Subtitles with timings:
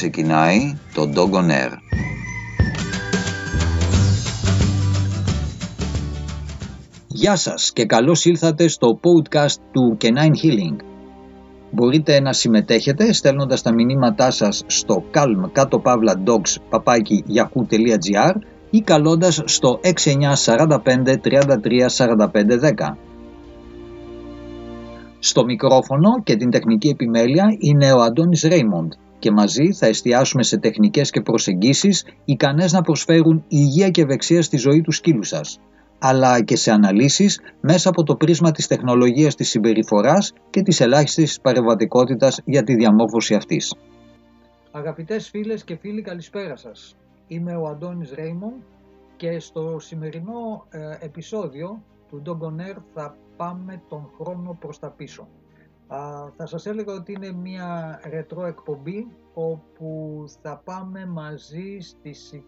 [0.00, 1.72] ξεκινάει το Dog on Air.
[7.06, 10.76] Γεια σας και καλώς ήλθατε στο podcast του Canine Healing.
[11.70, 18.34] Μπορείτε να συμμετέχετε στέλνοντας τα μηνύματά σας στο calm κάτω παύλα dogs παπάκι yahoo.gr
[18.70, 19.88] ή καλώντας στο 6945
[21.24, 22.94] 33 45
[25.18, 30.58] Στο μικρόφωνο και την τεχνική επιμέλεια είναι ο Αντώνης Ρέιμοντ και μαζί θα εστιάσουμε σε
[30.58, 35.60] τεχνικές και προσεγγίσεις ικανές να προσφέρουν υγεία και ευεξία στη ζωή τους σκύλους σας
[36.00, 41.40] αλλά και σε αναλύσεις μέσα από το πρίσμα της τεχνολογίας της συμπεριφοράς και της ελάχιστης
[41.40, 43.74] παρεμβατικότητας για τη διαμόρφωση αυτής.
[44.70, 46.96] Αγαπητές φίλες και φίλοι καλησπέρα σας.
[47.26, 48.52] Είμαι ο Αντώνης Ρέιμον
[49.16, 55.28] και στο σημερινό ε, επεισόδιο του Dog Air θα πάμε τον χρόνο προς τα πίσω.
[56.36, 62.42] Θα σας έλεγα ότι είναι μια ρετρό εκπομπή όπου θα πάμε μαζί στις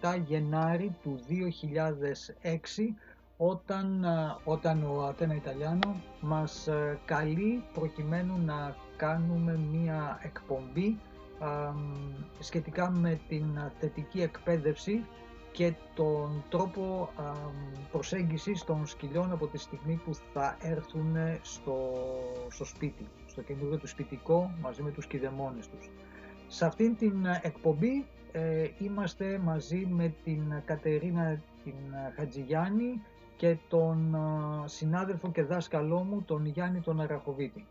[0.00, 1.18] 27 Γενάρη του
[2.42, 2.56] 2006
[3.36, 4.04] όταν,
[4.44, 10.98] όταν ο Ατένα Ιταλιάνο μας ε, καλεί προκειμένου να κάνουμε μία εκπομπή
[12.38, 13.44] σχετικά με την
[13.80, 15.04] θετική εκπαίδευση
[15.52, 17.10] και τον τρόπο
[17.92, 21.78] προσέγγισης των σκυλιών από τη στιγμή που θα έρθουν στο,
[22.48, 25.90] στο σπίτι, στο καινούριο του σπιτικό μαζί με τους κηδεμόνες τους.
[26.48, 31.74] Σε αυτήν την εκπομπή ε, είμαστε μαζί με την Κατερίνα την
[32.16, 33.02] Χατζηγιάννη
[33.36, 34.16] και τον
[34.64, 37.66] συνάδελφο και δάσκαλό μου τον Γιάννη τον Αραχοβίτη.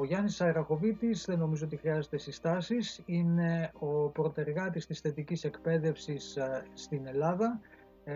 [0.00, 6.38] Ο Γιάννης Αραχοβίτης δεν νομίζω ότι χρειάζεται συστάσεις, είναι ο πρωτεργάτης της θετικής εκπαίδευσης
[6.74, 7.60] στην Ελλάδα.
[8.04, 8.14] Ε,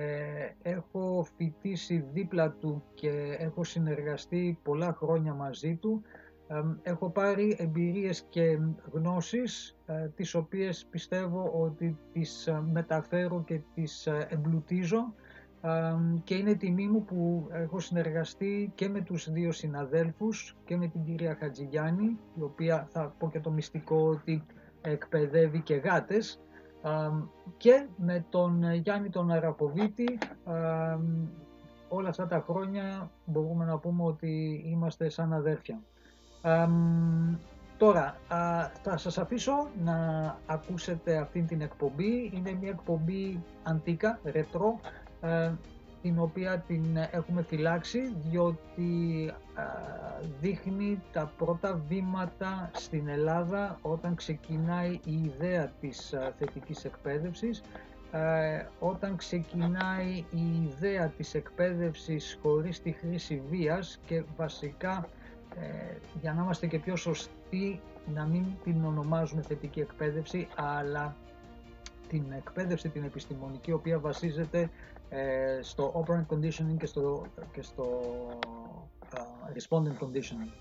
[0.62, 6.02] έχω φοιτήσει δίπλα του και έχω συνεργαστεί πολλά χρόνια μαζί του
[6.82, 8.58] έχω πάρει εμπειρίες και
[8.92, 15.14] γνώσεις ε, τις οποίες πιστεύω ότι τις ε, μεταφέρω και τις ε, εμπλουτίζω
[16.24, 21.04] και είναι τιμή μου που έχω συνεργαστεί και με τους δύο συναδέλφους και με την
[21.04, 24.46] κυρία Χατζηγιάννη η οποία θα πω και το μυστικό ότι
[24.80, 26.40] εκπαιδεύει και γάτες
[27.56, 30.18] και με τον Γιάννη τον Αραποβίτη
[31.88, 35.82] όλα αυτά τα χρόνια μπορούμε να πούμε ότι είμαστε σαν αδέρφια
[37.82, 38.16] τώρα,
[38.82, 39.96] θα σας αφήσω να
[40.46, 42.30] ακούσετε αυτή την εκπομπή.
[42.34, 44.88] Είναι μια εκπομπή αντίκα, ρετρό, ε,
[46.02, 49.32] την οποία την έχουμε φυλάξει διότι
[50.40, 57.62] δείχνει τα πρώτα βήματα στην Ελλάδα όταν ξεκινάει η ιδέα της θετικής εκπαίδευσης.
[58.14, 65.06] Ε, όταν ξεκινάει η ιδέα της εκπαίδευσης χωρίς τη χρήση βίας και βασικά
[65.60, 67.80] ε, για να είμαστε και πιο σωστοί
[68.14, 71.16] να μην την ονομάζουμε θετική εκπαίδευση αλλά
[72.12, 74.70] την εκπαίδευση την επιστημονική η οποία βασίζεται
[75.08, 77.88] ε, στο operant conditioning και στο, και στο
[79.14, 79.18] uh,
[79.56, 80.52] respondent conditioning.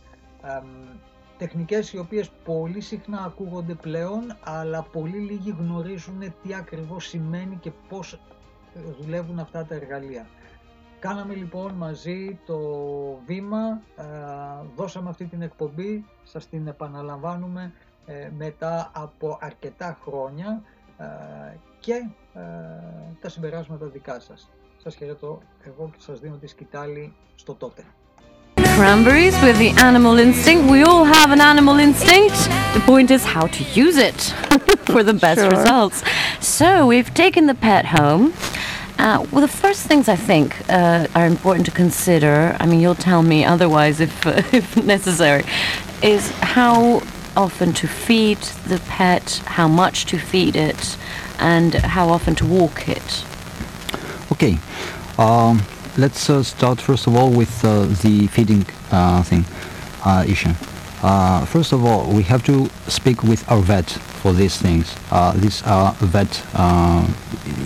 [1.38, 7.72] τεχνικές οι οποίες πολύ συχνά ακούγονται πλέον αλλά πολύ λίγοι γνωρίζουν τι ακριβώς σημαίνει και
[7.89, 8.19] πώς
[9.00, 10.28] δουλεύουν αυτά τα εργαλεία.
[11.00, 12.57] Κάναμε λοιπόν μαζί το
[13.25, 14.03] βήμα, ε,
[14.75, 17.73] δώσαμε αυτή την εκπομπή, σας την επαναλαμβάνουμε
[18.06, 20.81] ε, μετά από αρκετά χρόνια ε,
[21.79, 22.06] και
[23.22, 24.50] τα συμπεράσματα δικά σας.
[24.84, 27.84] Σας χαιρετώ εγώ και σας δίνω τη σκητάλη στο τότε.
[28.56, 30.62] Cranberries with the animal instinct.
[30.75, 32.38] We all have an animal instinct.
[32.78, 34.19] The point is how to use it
[34.94, 35.51] for the best sure.
[35.56, 35.97] results.
[36.59, 38.23] So we've taken the pet home.
[39.03, 43.04] Uh, well, the first things I think uh, are important to consider, I mean, you'll
[43.12, 45.44] tell me otherwise if, uh, if necessary,
[46.13, 46.24] is
[46.56, 47.01] how
[47.36, 48.38] often to feed
[48.68, 50.98] the pet, how much to feed it,
[51.39, 53.25] and how often to walk it.
[54.31, 54.57] Okay.
[55.18, 55.62] Um,
[55.98, 59.45] let's uh, start first of all with uh, the feeding uh, thing
[60.28, 60.54] issue.
[61.45, 63.89] first of all, we have to speak with our vet
[64.22, 64.95] for these things.
[65.10, 66.45] Uh, these are vet.
[66.54, 67.06] Uh,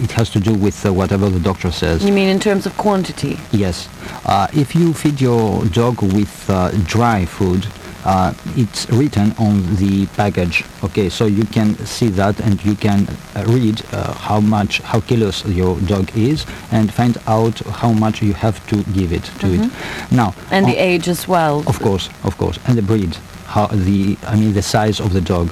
[0.03, 2.03] it has to do with uh, whatever the doctor says.
[2.03, 3.37] You mean in terms of quantity?
[3.51, 3.89] Yes.
[4.25, 7.67] Uh, if you feed your dog with uh, dry food,
[8.05, 10.63] uh, it's written on the package.
[10.83, 13.07] Okay, so you can see that and you can
[13.47, 13.79] read
[14.27, 18.83] how much, how kilos your dog is, and find out how much you have to
[18.93, 19.63] give it to mm-hmm.
[19.63, 20.11] it.
[20.11, 20.33] Now.
[20.51, 21.63] And the age as well.
[21.67, 25.21] Of course, of course, and the breed how the I mean the size of the
[25.21, 25.49] dog.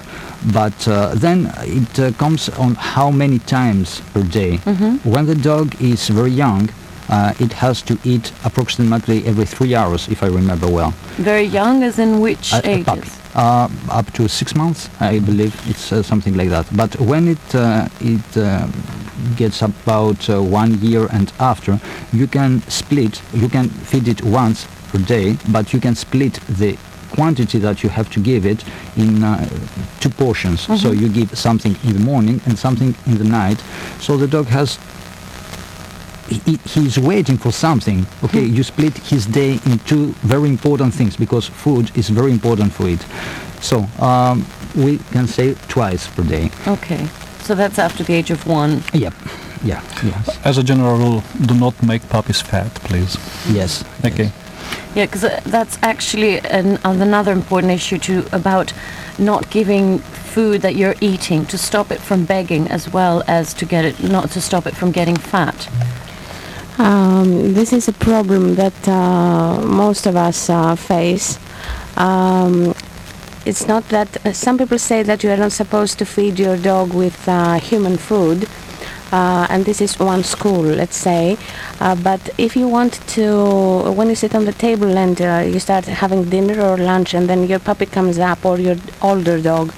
[0.51, 4.57] But uh, then it uh, comes on how many times per day.
[4.57, 5.09] Mm-hmm.
[5.09, 6.69] When the dog is very young,
[7.09, 10.91] uh, it has to eat approximately every three hours, if I remember well.
[11.17, 12.85] Very young, as in which a, ages?
[12.85, 13.09] Puppy.
[13.35, 16.65] uh, up to six months, I believe it's uh, something like that.
[16.75, 18.67] But when it uh, it uh,
[19.35, 21.79] gets about uh, one year and after,
[22.11, 23.21] you can split.
[23.33, 26.77] You can feed it once per day, but you can split the
[27.11, 28.63] quantity that you have to give it
[28.97, 29.47] in uh,
[29.99, 30.61] two portions.
[30.81, 33.61] So you give something in the morning and something in the night.
[33.99, 34.79] So the dog has
[36.27, 38.05] he, he's waiting for something.
[38.23, 42.71] Okay, you split his day in two very important things because food is very important
[42.71, 43.01] for it.
[43.61, 46.49] So um, we can say twice per day.
[46.67, 47.07] Okay.
[47.41, 48.83] So that's after the age of one.
[48.93, 49.13] Yep.
[49.63, 49.81] Yeah.
[50.03, 50.39] Yes.
[50.45, 53.17] As a general rule, do not make puppies fat, please.
[53.49, 53.83] Yes.
[54.05, 54.31] Okay.
[54.95, 58.73] Yeah, because that's actually an, another important issue too about
[59.17, 63.65] not giving food that you're eating to stop it from begging as well as to
[63.65, 65.69] get it not to stop it from getting fat.
[66.83, 71.39] Um, this is a problem that uh, most of us uh, face.
[71.95, 72.75] Um,
[73.45, 76.57] it's not that uh, some people say that you are not supposed to feed your
[76.57, 78.49] dog with uh, human food,
[79.13, 81.37] uh, and this is one school, let's say.
[81.79, 85.17] Uh, but if you want to, when you sit on the table and
[85.53, 89.41] you start having dinner or lunch, and then your puppy comes up or your older
[89.41, 89.71] dog,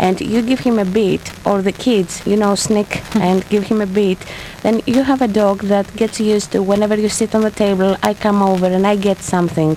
[0.00, 2.90] and you give him a bit, or the kids, you know, sneak
[3.26, 4.18] and give him a bit,
[4.62, 7.96] then you have a dog that gets used to whenever you sit on the table,
[8.02, 9.76] I come over and I get something.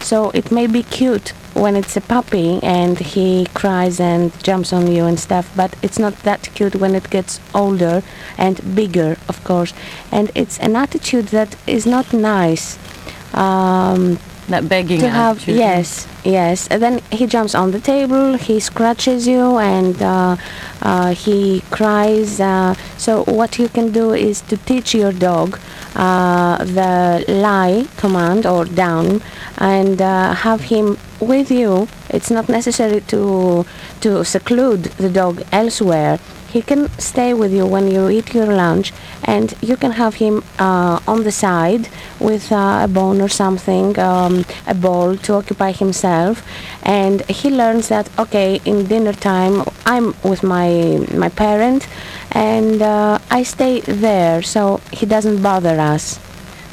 [0.00, 4.90] So it may be cute when it's a puppy and he cries and jumps on
[4.90, 8.02] you and stuff, but it's not that cute when it gets older
[8.36, 9.72] and bigger, of course.
[10.10, 12.78] And it's an attitude that is not nice.
[13.34, 16.66] Um, That begging to have yes yes.
[16.68, 20.36] And then he jumps on the table he scratches you and uh,
[20.82, 25.58] uh, he cries uh, so what you can do is to teach your dog
[25.94, 29.22] uh, the lie command or down
[29.58, 31.86] and uh, have him with you.
[32.10, 33.64] It's not necessary to
[34.00, 36.18] to seclude the dog elsewhere
[36.52, 38.92] he can stay with you when you eat your lunch
[39.24, 41.88] and you can have him uh, on the side
[42.20, 46.46] with uh, a bone or something um, a bowl to occupy himself.
[46.82, 50.68] And he learns that okay in dinner time i'm with my
[51.14, 51.86] my parent
[52.32, 56.18] and uh, i stay there so he doesn't bother us.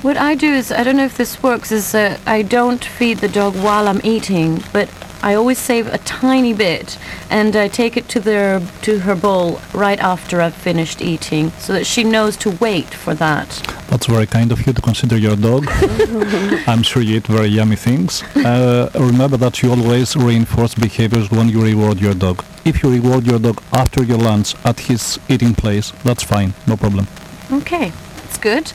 [0.01, 3.27] What I do is, I don't know if this works, is I don't feed the
[3.27, 4.87] dog while I'm eating, but
[5.21, 6.97] I always save a tiny bit
[7.29, 11.73] and I take it to their to her bowl right after I've finished eating, so
[11.73, 13.47] that she knows to wait for that.
[13.89, 15.65] That's very kind of you to consider your dog.
[16.67, 18.23] I'm sure you eat very yummy things.
[18.35, 22.43] Uh, remember that you always reinforce behaviors when you reward your dog.
[22.65, 26.77] If you reward your dog after your lunch at his eating place, that's fine, no
[26.77, 27.07] problem.
[27.51, 27.91] Okay,
[28.29, 28.71] that's good.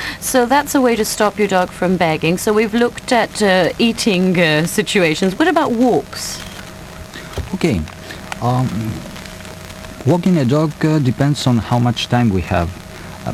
[0.20, 2.38] so that's a way to stop your dog from begging.
[2.38, 5.38] So we've looked at uh, eating uh, situations.
[5.38, 6.40] What about walks?
[7.54, 7.80] Okay.
[8.40, 8.68] Um,
[10.06, 12.70] walking a dog uh, depends on how much time we have.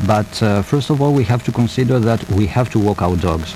[0.05, 3.15] But uh, first of all, we have to consider that we have to walk our
[3.15, 3.55] dogs.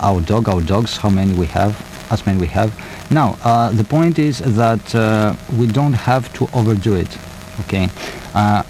[0.00, 1.72] Our dog, our dogs, how many we have,
[2.12, 2.70] as many we have.
[3.10, 7.18] Now, uh, the point is that uh, we don't have to overdo it.
[7.60, 7.88] Okay,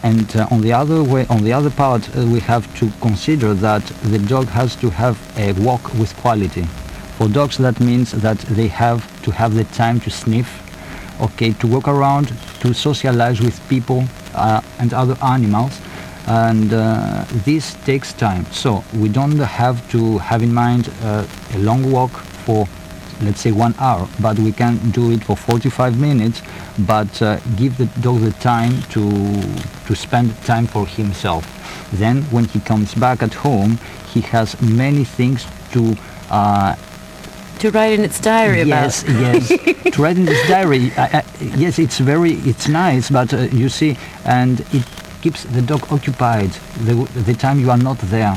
[0.03, 3.53] and uh, on the other way, on the other part, uh, we have to consider
[3.55, 6.63] that the dog has to have a walk with quality.
[7.19, 10.49] For dogs, that means that they have to have the time to sniff,
[11.21, 14.05] okay, to walk around, to socialize with people
[14.35, 15.81] uh, and other animals,
[16.29, 18.45] and uh, this takes time.
[18.53, 22.69] So we don't have to have in mind uh, a long walk for,
[23.23, 26.43] let's say, one hour, but we can do it for 45 minutes,
[26.79, 29.03] but uh, give the dog the time to
[29.87, 31.45] to spend time for himself.
[31.93, 33.79] Then, when he comes back at home,
[34.13, 35.97] he has many things to
[36.31, 36.75] uh,
[37.61, 39.17] To write in its diary yes, about.
[39.21, 39.49] yes.
[39.95, 41.23] to write in this diary, I, I,
[41.57, 44.85] yes, it's very, it's nice, but uh, you see, and it
[45.23, 46.51] keeps the dog occupied
[46.85, 46.95] the,
[47.25, 48.35] the time you are not there,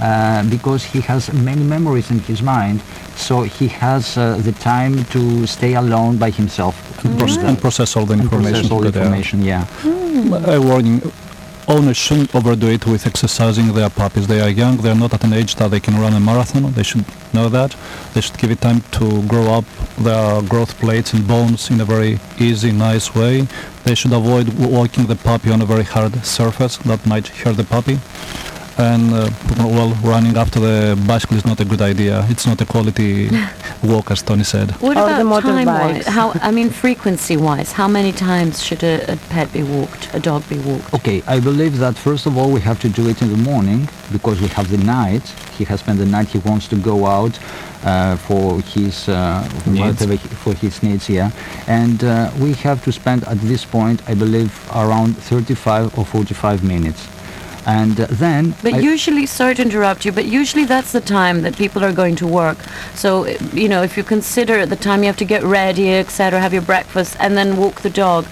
[0.00, 2.80] uh, because he has many memories in his mind,
[3.16, 6.74] so he has uh, the time to stay alone by himself.
[7.04, 8.72] And, proce- and process all the And information.
[8.72, 9.66] all the information, yeah.
[10.46, 11.02] A warning.
[11.68, 14.26] Owners shouldn't overdo it with exercising their puppies.
[14.26, 14.78] They are young.
[14.78, 16.72] They are not at an age that they can run a marathon.
[16.72, 17.76] They should know that.
[18.14, 19.64] They should give it time to grow up
[19.96, 23.46] their growth plates and bones in a very easy, nice way.
[23.84, 27.64] They should avoid walking the puppy on a very hard surface that might hurt the
[27.64, 28.00] puppy.
[28.78, 32.24] And uh, well, running after the bicycle is not a good idea.
[32.28, 33.28] It's not a quality
[33.82, 34.70] walk, as Tony said.
[34.80, 36.06] What Or about time-wise?
[36.06, 37.72] How I mean frequency wise?
[37.72, 40.14] How many times should a, a pet be walked?
[40.14, 40.94] A dog be walked?
[40.94, 43.88] Okay, I believe that first of all we have to do it in the morning
[44.10, 45.22] because we have the night.
[45.58, 46.28] He has spent the night.
[46.28, 47.38] He wants to go out
[47.84, 49.80] uh, for his uh, Needs.
[49.80, 51.08] whatever he- for his needs.
[51.08, 51.30] Yeah,
[51.66, 56.62] and uh, we have to spend at this point, I believe, around 35 or 45
[56.64, 57.06] minutes,
[57.66, 58.54] and then.
[58.62, 61.92] But I- usually, sorry to interrupt you, but usually that's the time that people are
[61.92, 62.58] going to work.
[62.94, 66.52] So, you know, if you consider the time you have to get ready, etc., have
[66.52, 68.26] your breakfast, and then walk the dog,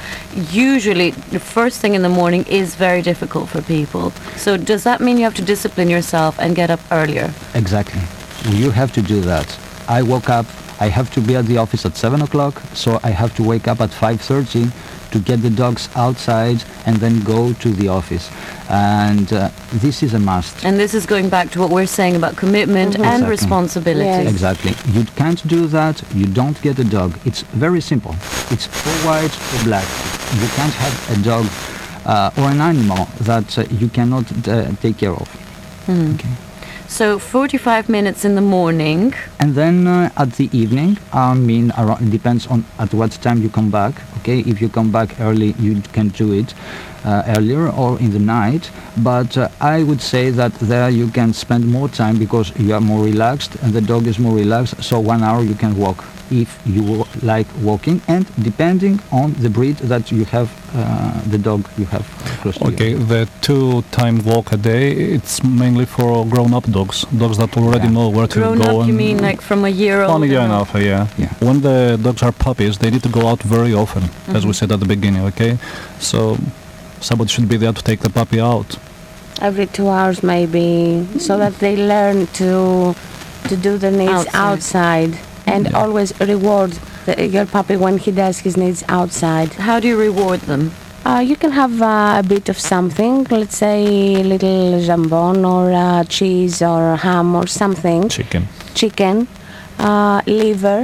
[0.51, 4.13] usually the first thing in the morning is very difficult for people.
[4.37, 7.33] So, does that mean you have to discipline yourself and get up earlier?
[7.55, 8.03] Exactly.
[8.51, 9.59] You have to do that.
[9.89, 10.47] I woke up.
[10.81, 13.69] I have to be at the office at seven o'clock, so I have to wake
[13.69, 14.71] up at five thirty
[15.13, 18.31] to get the dogs outside and then go to the office.
[18.69, 20.65] And uh, this is a must.
[20.65, 23.29] And this is going back to what we're saying about commitment and Exactly.
[23.31, 24.05] responsibility.
[24.07, 24.31] Yes.
[24.31, 24.73] Exactly.
[24.93, 26.03] You can't do that.
[26.15, 27.19] You don't get a dog.
[27.25, 28.15] It's very simple.
[28.51, 29.89] It's or white or black.
[30.41, 31.47] You can't have a dog
[32.07, 35.29] uh, or an animal that uh, you cannot uh, take care of.
[35.89, 36.29] Okay.
[36.91, 39.15] So 45 minutes in the morning.
[39.39, 43.41] And then uh, at the evening, I mean, around, it depends on at what time
[43.41, 43.95] you come back.
[44.19, 46.53] Okay, if you come back early, you can do it
[47.05, 48.71] earlier or in the night.
[48.97, 52.81] But uh, I would say that there you can spend more time because you are
[52.81, 54.83] more relaxed and the dog is more relaxed.
[54.83, 59.77] So one hour you can walk if you like walking, and depending on the breed
[59.79, 62.07] that you have, uh, the dog you have
[62.41, 62.71] close to you.
[62.73, 67.91] Okay, the two-time walk a day, it's mainly for grown-up dogs, dogs that already Yeah.
[67.97, 68.81] know where to Grown go.
[68.83, 70.13] up, you mean like from a year old?
[70.21, 71.09] One year and and a half, yeah.
[71.19, 71.33] Yeah.
[71.41, 74.47] When the dogs are puppies, they need to go out very often, as Mm-hmm.
[74.49, 75.59] we said at the beginning, okay?
[75.99, 76.39] So
[77.01, 78.77] somebody should be there to take the puppy out.
[79.49, 80.69] every two hours maybe
[81.27, 82.51] so that they learn to
[83.49, 84.49] to do their needs Outside.
[84.49, 85.13] outside,
[85.53, 85.81] and Yeah.
[85.83, 86.73] always reward
[87.07, 90.63] the, your puppy when he does his needs outside How do you reward them?
[91.07, 93.79] uh, you can have uh, a bit of something let's say
[94.33, 98.43] little jambon or uh, cheese or ham or something Chicken.
[98.75, 99.17] chicken
[99.79, 100.81] uh, liver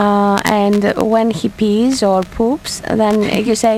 [0.00, 2.72] uh, and when he pees or poops
[3.02, 3.16] then
[3.48, 3.76] you say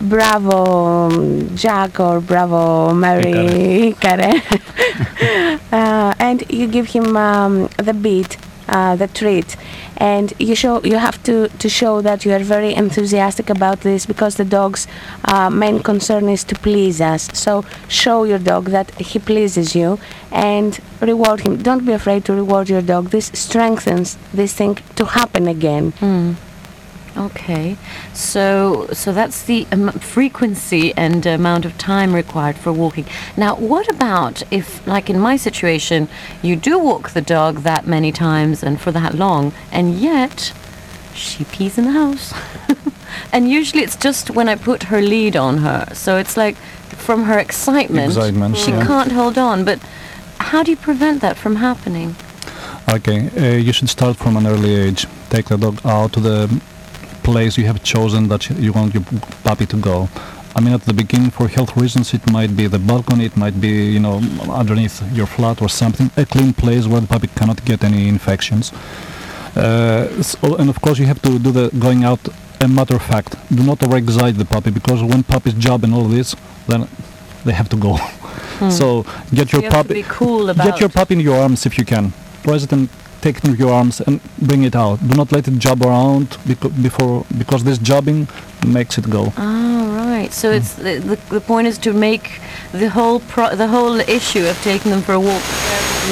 [0.00, 4.40] bravo jack or bravo mary Icare.
[5.72, 8.36] uh, and you give him um, the beat
[8.68, 9.56] uh, the treat.
[9.96, 14.06] And you show you have to, to show that you are very enthusiastic about this
[14.06, 14.86] because the dog's
[15.24, 17.28] uh, main concern is to please us.
[17.32, 19.98] So show your dog that he pleases you
[20.30, 21.56] and reward him.
[21.62, 23.10] Don't be afraid to reward your dog.
[23.10, 25.92] This strengthens this thing to happen again.
[25.92, 26.32] Hmm.
[27.18, 27.76] Okay,
[28.14, 33.06] so so that's the um, frequency and amount of time required for walking.
[33.36, 36.08] Now, what about if, like in my situation,
[36.42, 40.52] you do walk the dog that many times and for that long, and yet
[41.12, 42.32] she pees in the house,
[43.32, 46.54] and usually it's just when I put her lead on her, so it's like
[47.08, 48.86] from her excitement, Excitement, she yeah.
[48.86, 49.64] can't hold on.
[49.64, 49.80] But
[50.38, 52.14] how do you prevent that from happening?
[52.88, 55.08] Okay, uh, you should start from an early age.
[55.30, 56.62] Take the dog out to the
[57.30, 59.04] place you have chosen that you want your
[59.48, 59.96] puppy to go.
[60.56, 63.56] I mean, at the beginning, for health reasons, it might be the balcony, it might
[63.66, 64.16] be, you know,
[64.62, 68.72] underneath your flat or something, a clean place where the puppy cannot get any infections.
[69.56, 72.20] Uh, so, and of course, you have to do the going out.
[72.60, 76.08] A matter of fact, do not overexcite the puppy because when puppies job and all
[76.16, 76.34] this,
[76.66, 76.80] then
[77.44, 77.92] they have to go.
[78.80, 78.86] So
[79.38, 79.66] get your Hmm.
[79.66, 80.02] you puppy.
[80.18, 80.44] cool.
[80.68, 82.04] Get your puppy in your arms if you can.
[82.72, 82.88] And
[83.20, 84.96] take it in your arms and bring it out.
[85.08, 88.28] Do not let it job around beco- before because this jobbing
[88.66, 89.32] makes it go.
[89.36, 90.32] Oh, right.
[90.32, 92.40] So it's the, the, the point is to make
[92.72, 95.42] the whole pro- the whole issue of taking them for a walk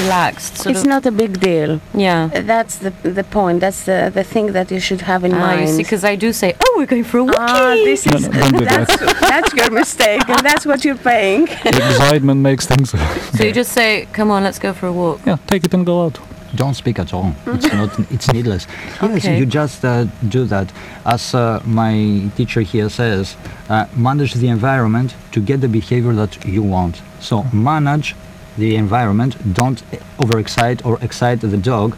[0.03, 0.57] relaxed.
[0.57, 2.27] Sort it's of, not a big deal yeah.
[2.53, 5.77] that's the, the point that's the, the thing that you should have in Ah, mind
[5.77, 8.39] because I do say, "Oh, we're going for a walk." Ah, this No, is no,
[8.39, 8.87] don't do that.
[8.87, 11.43] that's, that's your mistake, and that's what you're paying.
[11.65, 12.93] Excitement makes things.
[13.37, 15.85] So you just say, "Come on, let's go for a walk." yeah, take it and
[15.85, 16.19] go out.
[16.55, 17.33] Don't speak at all.
[17.45, 17.99] It's not.
[18.11, 18.65] It's needless.
[19.01, 19.37] Yes, Okay.
[19.39, 20.71] you just uh, do that.
[21.05, 23.35] As uh, my teacher here says,
[23.69, 27.01] uh, manage the environment to get the behavior that you want.
[27.19, 28.15] So manage
[28.57, 29.35] the environment.
[29.53, 29.83] Don't
[30.17, 31.97] overexcite or excite the dog.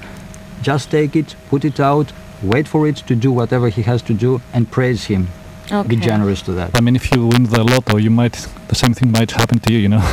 [0.62, 4.13] Just take it, put it out, wait for it to do whatever he has to
[4.13, 5.27] do, and praise him.
[5.72, 5.88] Okay.
[5.89, 6.72] Be generous to that.
[6.75, 8.34] I mean, if you win the lotto, you might
[8.68, 9.79] the same thing might happen to you.
[9.79, 10.01] You know.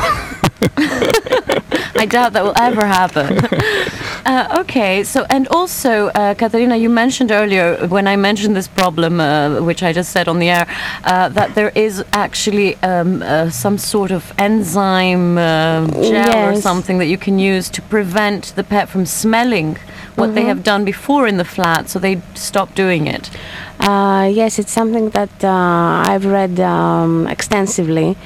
[1.98, 3.38] I doubt that will ever happen.
[4.26, 9.20] Uh, okay, so and also, uh, Katerina, you mentioned earlier when I mentioned this problem,
[9.20, 10.66] uh, which I just said on the air,
[11.04, 16.98] uh, that there is actually um, uh, some sort of enzyme uh, gel or something
[16.98, 19.78] that you can use to prevent the pet from smelling
[20.16, 23.30] what they have done before in the flat, so they stop doing it.
[23.78, 28.16] Uh, yes, it's something that uh, I've read um, extensively.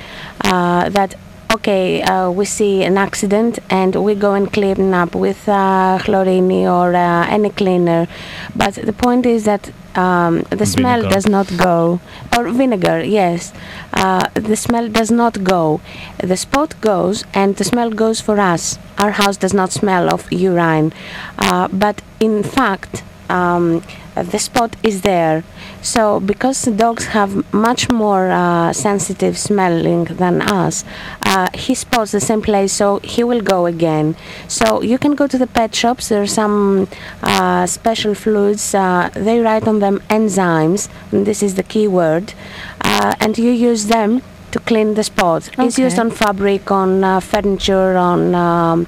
[0.45, 1.15] Uh, that
[1.55, 6.63] okay, uh, we see an accident and we go and clean up with uh, chlorini
[6.63, 8.07] or uh, any cleaner,
[8.55, 11.15] but the point is that um, the smell Vinegar.
[11.15, 12.01] does not go,
[12.37, 13.03] or vinegar.
[13.03, 13.53] Yes,
[13.95, 15.81] uh, the smell does not go.
[16.19, 18.79] The spot goes, and the smell goes for us.
[18.99, 20.93] Our house does not smell of urine,
[21.39, 23.83] uh, but in fact um,
[24.15, 25.45] the spot is there.
[25.83, 30.85] So because the dogs have much more uh, sensitive smelling than us,
[31.25, 34.17] uh, he spots the same place, so he will go again.
[34.49, 36.09] So you can go to the pet shops.
[36.09, 36.89] There are some
[37.23, 38.75] uh, special fluids.
[38.75, 40.89] Uh, they write on them enzymes.
[41.13, 42.35] And this is the key word,
[42.83, 44.23] uh, and you use them
[44.53, 45.51] to clean the spot.
[45.59, 48.87] It's used on fabric, on uh, furniture, on um,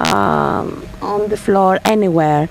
[0.00, 2.48] um, on the floor, anywhere.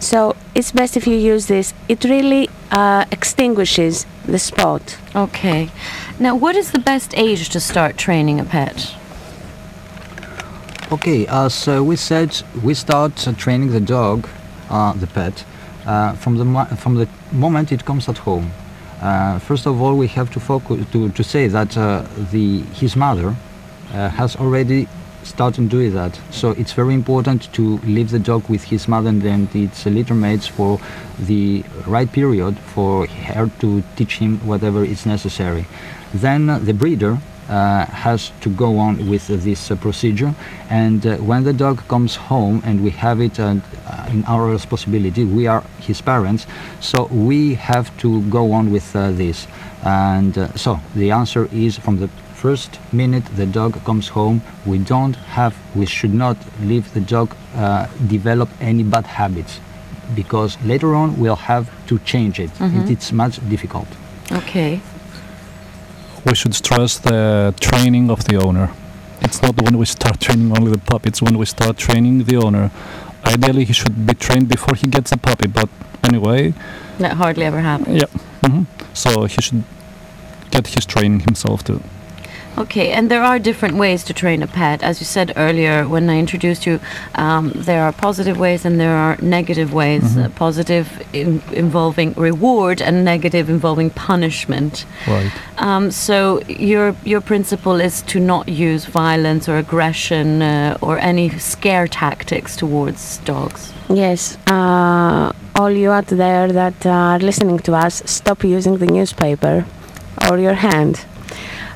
[0.00, 1.74] So it's best if you use this.
[1.88, 4.98] It really uh, extinguishes the spot.
[5.14, 5.70] Okay.
[6.18, 8.94] Now, what is the best age to start training a pet?
[10.92, 14.28] Okay, as uh, we said, we start uh, training the dog,
[14.70, 15.44] uh, the pet,
[15.86, 18.52] uh, from the mo- from the moment it comes at home.
[19.00, 22.96] Uh, first of all, we have to focus to, to say that uh, the his
[22.96, 23.34] mother
[23.92, 24.86] uh, has already
[25.24, 26.18] started doing that.
[26.30, 30.14] So it's very important to leave the dog with his mother and then its litter
[30.14, 30.78] mates for
[31.18, 35.66] the right period for her to teach him whatever is necessary.
[36.12, 40.34] Then the breeder uh, has to go on with this uh, procedure
[40.70, 43.54] and uh, when the dog comes home and we have it uh,
[44.08, 46.46] in our responsibility we are his parents
[46.80, 49.46] so we have to go on with uh, this
[49.84, 52.08] and uh, so the answer is from the
[52.44, 54.38] first minute the dog comes home
[54.70, 56.36] we don't have we should not
[56.70, 57.86] leave the dog uh,
[58.16, 59.52] develop any bad habits
[60.14, 62.90] because later on we'll have to change it Mhm.
[62.94, 63.88] it's much difficult
[64.40, 64.72] Okay.
[66.28, 67.20] we should stress the
[67.68, 68.66] training of the owner.
[69.26, 72.36] It's not when we start training only the puppy, it's when we start training the
[72.46, 72.64] owner.
[73.34, 75.68] Ideally, he should be trained before he gets a puppy, but
[76.08, 76.40] anyway,
[77.02, 77.96] That hardly ever happens.
[78.02, 78.10] yeah.
[78.44, 78.62] hmm
[79.02, 79.62] So he should
[80.54, 81.80] get his training himself too.
[82.56, 84.82] Okay, and there are different ways to train a pet.
[84.82, 86.78] As you said earlier when I introduced you,
[87.16, 90.02] um, there are positive ways and there are negative ways.
[90.04, 90.24] Mhm.
[90.24, 94.84] Uh, positive in- involving reward and negative involving punishment.
[95.08, 95.32] Right.
[95.58, 101.30] Um, so your your principle is to not use violence or aggression uh, or any
[101.38, 103.72] scare tactics towards dogs.
[103.88, 109.64] Yes, uh, all you out there that are listening to us, stop using the newspaper
[110.30, 111.04] or your hand.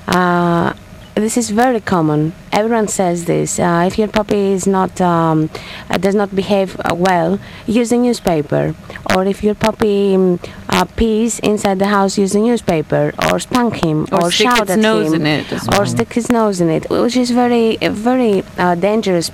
[0.08, 0.72] Uh,
[1.14, 2.32] this is very common.
[2.52, 3.58] Everyone says this.
[3.58, 5.50] Uh, if your puppy is not um,
[5.90, 8.74] uh, does not behave uh, well, use the newspaper.
[9.14, 13.12] Or if your puppy um, uh, pees inside the house, use the newspaper.
[13.30, 14.06] Or spank him.
[14.12, 15.86] Or, Or, stick shout its at nose him in it as or well.
[15.86, 19.30] stick his nose in it, which is very, very uh, dangerous.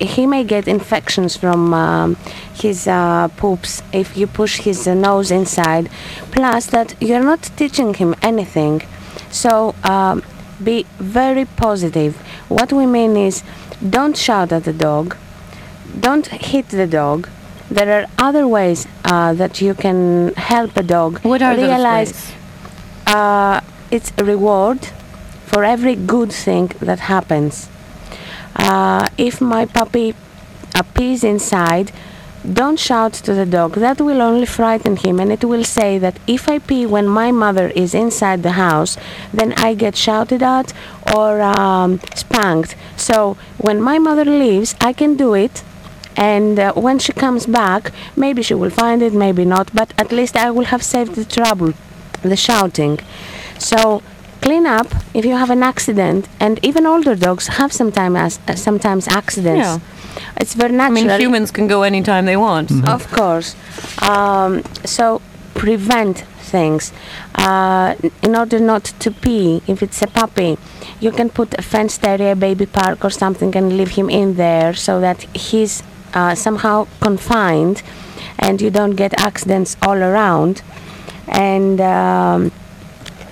[0.00, 2.16] He may get infections from um,
[2.54, 5.88] his uh, poops if you push his uh, nose inside.
[6.32, 8.82] Plus, that you're not teaching him anything.
[9.30, 10.22] So, um,
[10.62, 12.16] be very positive.
[12.48, 13.42] What we mean is
[13.88, 15.16] don't shout at the dog,
[16.00, 17.28] don't hit the dog.
[17.70, 22.30] There are other ways uh, that you can help a dog what are realize those
[22.30, 23.14] ways?
[23.14, 23.60] uh,
[23.90, 24.86] it's a reward
[25.46, 27.68] for every good thing that happens.
[28.56, 30.14] Uh, if my puppy
[30.94, 31.92] pees inside,
[32.44, 33.74] don't shout to the dog.
[33.74, 37.30] That will only frighten him, and it will say that if I pee when my
[37.32, 38.96] mother is inside the house,
[39.32, 40.72] then I get shouted at
[41.14, 42.76] or um, spanked.
[42.96, 45.62] So when my mother leaves, I can do it.
[46.16, 50.10] And uh, when she comes back, maybe she will find it, maybe not, but at
[50.10, 51.74] least I will have saved the trouble,
[52.22, 52.98] the shouting.
[53.58, 54.02] So
[54.40, 59.66] clean up if you have an accident, and even older dogs have sometimes sometimes accidents.
[59.66, 59.78] Yeah.
[60.36, 61.04] It's very I natural.
[61.06, 62.70] mean, humans can go anytime they want.
[62.70, 63.54] so- Of course.
[64.02, 65.20] Um, so
[65.54, 66.92] prevent things.
[67.34, 70.56] Uh, in order not to pee, if it's a puppy,
[71.00, 74.74] you can put a fenced area, baby park or something, and leave him in there
[74.74, 75.82] so that he's
[76.14, 77.82] uh, somehow confined,
[78.38, 80.62] and you don't get accidents all around.
[81.28, 82.50] And um,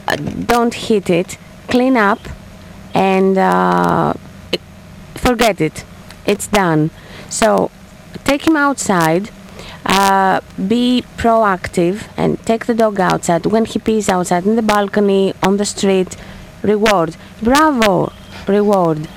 [0.06, 1.38] uh, don't hit it.
[1.68, 2.20] Clean up,
[2.94, 4.12] and uh,
[5.14, 5.84] forget it.
[6.26, 6.90] It's done.
[7.30, 7.70] So
[8.24, 9.30] take him outside.
[9.84, 15.32] Uh, be proactive and take the dog outside when he pees outside in the balcony
[15.44, 16.16] on the street
[16.62, 18.12] reward bravo
[18.48, 19.08] reward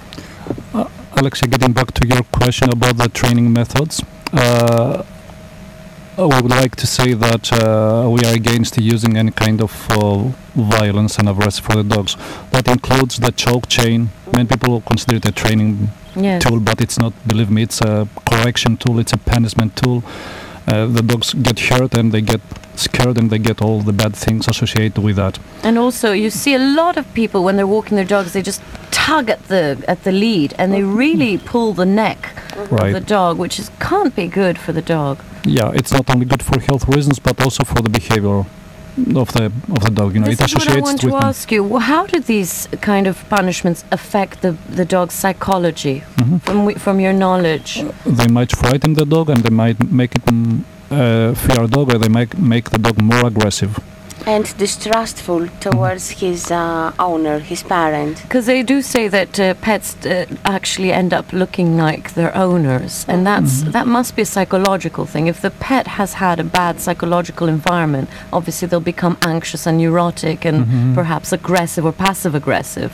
[1.19, 5.03] Alexia, getting back to your question about the training methods, uh,
[6.17, 10.31] I would like to say that uh, we are against using any kind of uh,
[10.55, 12.15] violence and aggression for the dogs.
[12.51, 14.11] That includes the choke chain.
[14.33, 15.89] Many people consider it a training
[16.23, 16.43] Yes.
[16.43, 17.13] tool, but it's not.
[17.27, 18.99] Believe me, it's a correction tool.
[18.99, 20.03] It's a punishment tool.
[20.67, 22.41] Uh, the dogs get hurt and they get
[22.75, 25.39] scared and they get all the bad things associated with that.
[25.63, 28.61] And also, you see a lot of people when they're walking their dogs, they just
[28.91, 33.37] tug at the at the lead and they really pull the neck of the dog,
[33.37, 35.19] which is can't be good for the dog.
[35.45, 38.45] Yeah, it's not only good for health reasons, but also for the behavior
[39.15, 40.13] of the of the dog.
[40.13, 41.63] You know, this it is what I associates want to ask you.
[41.63, 45.97] Well, How do these kind of punishments affect the the dog's psychology?
[46.17, 46.41] Mhm.
[46.47, 47.71] From from your knowledge,
[48.19, 51.97] They might frighten the dog, and they might make it mm, uh, fear dog, or
[51.97, 53.71] they might make the dog more aggressive.
[54.29, 59.87] And distrustful towards his uh, owner his parent because they do say that uh, pets
[60.05, 65.05] uh, actually end up looking like their owners, and that's that must be a psychological
[65.05, 65.25] thing.
[65.27, 70.45] If the pet has had a bad psychological environment, obviously they'll become anxious and neurotic,
[70.45, 70.59] and
[70.93, 72.91] perhaps aggressive or passive aggressive.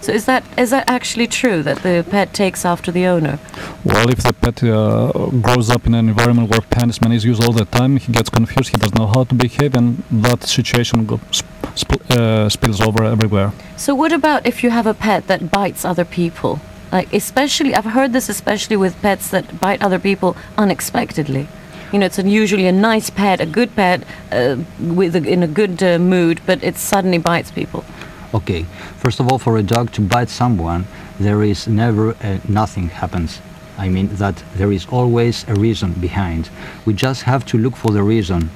[0.00, 3.38] So is that is that actually true that the pet takes after the owner?
[3.84, 7.52] Well, if the pet uh, grows up in an environment where punishment is used all
[7.52, 8.70] the time, he gets confused.
[8.70, 11.46] He doesn't know how to behave, and that situation go, sp-
[11.82, 13.52] sp- uh, spills over everywhere.
[13.76, 16.60] So what about if you have a pet that bites other people?
[16.92, 21.48] Like especially, I've heard this especially with pets that bite other people unexpectedly.
[21.92, 25.46] You know, it's usually a nice pet, a good pet, uh, with a, in a
[25.46, 27.84] good uh, mood, but it suddenly bites people.
[28.34, 28.64] Okay,
[28.98, 30.86] first of all, for a dog to bite someone,
[31.18, 33.40] there is never uh, nothing happens.
[33.78, 36.50] I mean that there is always a reason behind.
[36.84, 38.50] We just have to look for the reason.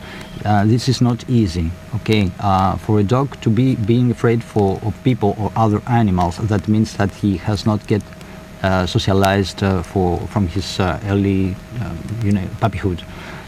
[0.44, 1.70] Uh, this is not easy.
[1.94, 6.37] Okay, uh, for a dog to be being afraid for of people or other animals,
[6.37, 8.02] that means that he has not get
[8.62, 13.02] uh, socialized uh, for from his uh, early, um, you know, puppyhood,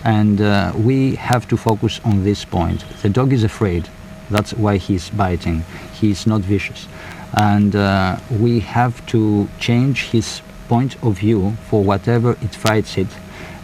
[0.05, 2.85] and uh, we have to focus on this point.
[3.03, 3.89] The dog is afraid.
[4.31, 5.65] That's why he's biting.
[6.01, 6.87] He's not vicious,
[7.37, 13.09] and uh, we have to change his point of view for whatever it fights it,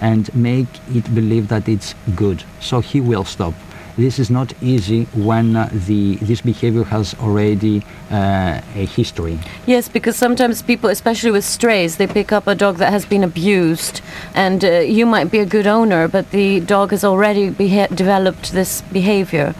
[0.00, 2.44] and make it believe that it's good.
[2.60, 3.54] So he will stop.
[3.96, 9.38] This is not easy when uh, the this behavior has already uh, a history.
[9.66, 13.24] Yes, because sometimes people, especially with strays, they pick up a dog that has been
[13.24, 14.00] abused,
[14.34, 18.82] and uh, you might be a good owner, but the dog has already developed this
[18.92, 19.54] behavior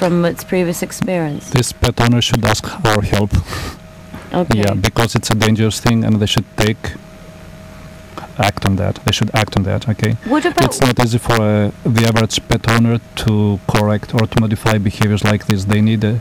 [0.00, 1.42] from its previous experience.
[1.58, 3.32] This pet owner should ask our help.
[4.42, 4.58] Okay.
[4.64, 6.82] Yeah, because it's a dangerous thing, and they should take
[8.48, 8.94] act on that.
[9.04, 9.80] They should act on that.
[9.92, 10.12] Okay.
[10.34, 14.36] What about It's not easy for uh, the average pet owner to correct or to
[14.40, 15.60] modify behaviors like this.
[15.72, 16.14] They need a,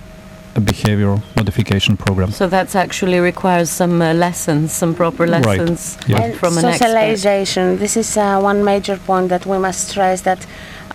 [0.56, 2.30] a behavior modification program.
[2.32, 5.46] So that actually requires some uh, lessons, some proper Right.
[5.46, 6.22] lessons Yeah.
[6.24, 6.86] and from an expert.
[6.88, 10.42] socialization this is uh, one major point that we must stress that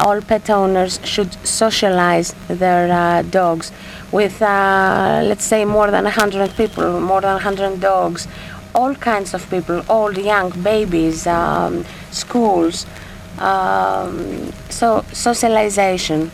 [0.01, 3.73] all pet owners should socialize their uh, dogs
[4.13, 8.29] with uh, let's say more than 100 people more than 100 dogs
[8.75, 12.87] all kinds of people old young babies um, schools
[13.39, 16.31] um, so socialization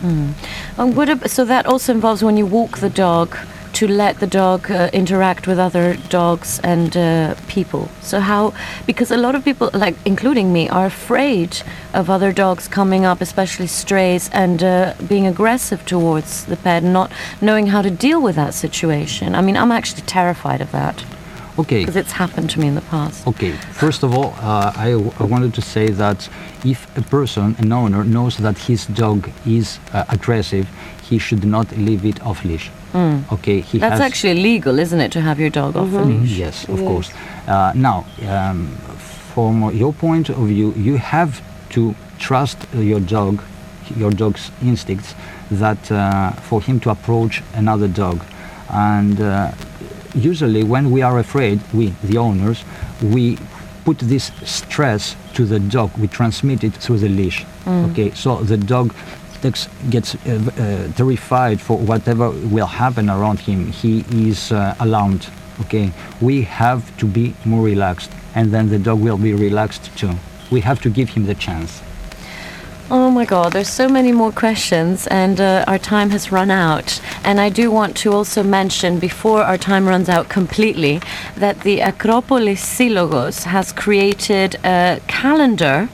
[0.00, 0.32] Mm.
[0.78, 3.36] And what so that also involves when you walk the dog
[3.80, 7.88] to let the dog uh, interact with other dogs and uh, people.
[8.02, 8.52] So how
[8.86, 11.50] because a lot of people like including me are afraid
[11.94, 16.92] of other dogs coming up especially strays and uh, being aggressive towards the pet and
[16.92, 19.34] not knowing how to deal with that situation.
[19.34, 21.02] I mean, I'm actually terrified of that
[21.58, 21.80] Okay.
[21.80, 23.26] because it's happened to me in the past.
[23.26, 23.52] Okay,
[23.84, 26.28] first of all, uh, I, w- I wanted to say that
[26.64, 30.66] if a person, an owner, knows that his dog is uh, aggressive,
[31.08, 32.70] he should not leave it off leash.
[32.94, 34.00] Okay, he That's has.
[34.00, 36.32] actually legal, isn't it, to have your dog off the leash?
[36.38, 37.10] Yes, of course.
[37.46, 38.68] Uh, now, um,
[39.34, 43.42] from your point of view, you have to trust your dog,
[43.96, 45.14] your dog's instincts,
[45.50, 48.22] that uh, for him to approach another dog,
[48.70, 49.52] and uh,
[50.14, 52.64] usually when we are afraid, we, the owners,
[53.02, 53.38] we
[53.84, 55.90] put this stress to the dog.
[55.98, 57.44] We transmit it through the leash.
[57.66, 58.94] Okay, so the dog
[59.42, 63.72] gets, gets uh, uh, terrified for whatever will happen around him.
[63.72, 65.28] He is uh, alarmed.
[65.62, 70.12] Okay, we have to be more relaxed, and then the dog will be relaxed too.
[70.50, 71.82] We have to give him the chance.
[72.92, 77.00] Oh my God, there's so many more questions, and uh, our time has run out.
[77.24, 81.00] And I do want to also mention, before our time runs out completely,
[81.36, 85.88] that the Acropolis Silogos has created a calendar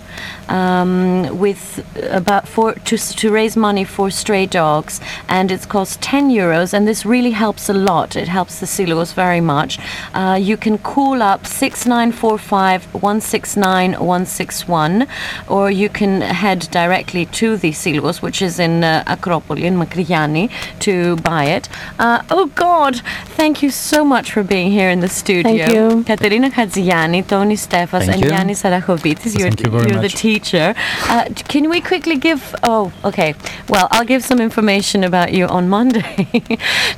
[0.49, 6.31] um, with about for to, to raise money for stray dogs, and it's cost 10
[6.31, 6.73] euros.
[6.73, 8.17] And this really helps a lot.
[8.17, 9.79] It helps the silos very much.
[10.15, 15.07] Uh, you can call up 6945 169 161,
[15.49, 20.51] or you can head directly to the silos, which is in uh, Acropoli in Makriani,
[20.81, 21.69] to buy it.
[21.99, 23.01] Uh, oh God,
[23.37, 25.67] thank you so much for being here in the studio.
[25.67, 26.05] Thank you.
[26.05, 28.31] Katerina Kadziani, Tony Stefas, Thank and you.
[28.31, 29.39] Yannis Sarachovitis.
[29.39, 30.75] You're, Thank you very you're the teacher.
[31.09, 32.55] Uh, can we quickly give?
[32.63, 33.35] Oh, okay.
[33.69, 36.27] Well, I'll give some information about you on Monday.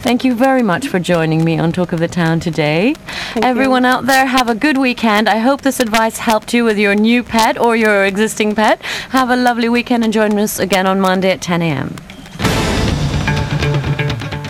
[0.07, 2.95] Thank you very much for joining me on Talk of the Town today.
[2.95, 3.51] Thank you.
[3.51, 5.29] Everyone out there, have a good weekend.
[5.29, 8.83] I hope this advice helped you with your new pet or your existing pet.
[9.11, 11.95] Have a lovely weekend and join us again on Monday at 10 a.m.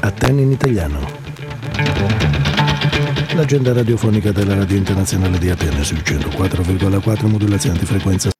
[0.02, 1.00] Atene in italiano.
[3.34, 8.30] L'agenda radiofonica della Radio Internazionale di Atene sul 104,4 modulazione di frequenza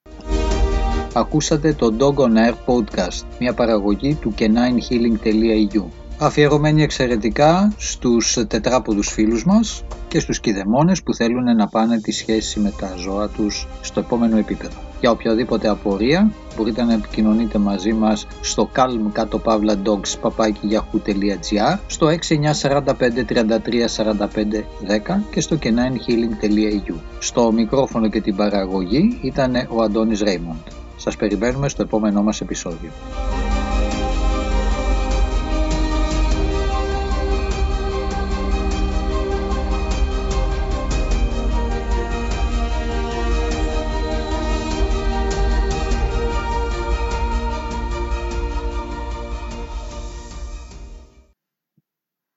[1.18, 5.85] Ακούσατε το Dog on Air Podcast, μια παραγωγή του caninehealing.eu.
[6.18, 12.61] Αφιερωμένη εξαιρετικά στους τετράποδους φίλους μας και στους κηδεμόνες που θέλουν να πάνε τη σχέση
[12.61, 14.78] με τα ζώα τους στο επόμενο επίπεδο.
[15.00, 22.07] Για οποιαδήποτε απορία μπορείτε να επικοινωνείτε μαζί μας στο calm κάτω παύλα dogs papakiyahoo.gr στο
[22.07, 22.85] 6945
[23.28, 23.46] 33
[23.96, 24.26] 45
[24.88, 26.94] 10 και στο caninehealing.eu.
[27.18, 30.57] Στο μικρόφωνο και την παραγωγή ήταν ο Αντώνης Ρέιμοντ.
[31.00, 32.90] Σας περιμένουμε στο επόμενό μας επεισόδιο.